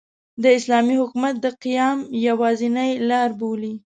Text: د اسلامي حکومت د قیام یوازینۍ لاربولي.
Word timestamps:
د 0.43 0.45
اسلامي 0.57 0.95
حکومت 1.01 1.33
د 1.39 1.45
قیام 1.63 1.97
یوازینۍ 2.27 2.91
لاربولي. 3.09 3.73